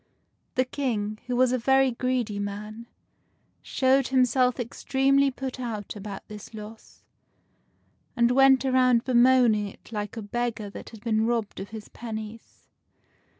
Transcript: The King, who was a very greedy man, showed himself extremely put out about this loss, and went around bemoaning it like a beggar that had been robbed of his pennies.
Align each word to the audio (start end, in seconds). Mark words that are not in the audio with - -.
The 0.55 0.65
King, 0.65 1.19
who 1.27 1.35
was 1.35 1.51
a 1.51 1.59
very 1.59 1.91
greedy 1.91 2.39
man, 2.39 2.87
showed 3.61 4.07
himself 4.07 4.59
extremely 4.59 5.29
put 5.29 5.59
out 5.59 5.95
about 5.95 6.27
this 6.27 6.55
loss, 6.55 7.03
and 8.15 8.31
went 8.31 8.65
around 8.65 9.03
bemoaning 9.03 9.67
it 9.67 9.91
like 9.91 10.17
a 10.17 10.23
beggar 10.23 10.71
that 10.71 10.89
had 10.89 11.01
been 11.01 11.27
robbed 11.27 11.59
of 11.59 11.69
his 11.69 11.87
pennies. 11.89 12.65